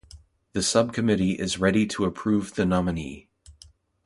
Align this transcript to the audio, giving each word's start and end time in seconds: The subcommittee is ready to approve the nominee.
The 0.53 0.63
subcommittee 0.63 1.33
is 1.37 1.59
ready 1.59 1.85
to 1.85 2.05
approve 2.05 2.55
the 2.55 2.65
nominee. 2.65 3.29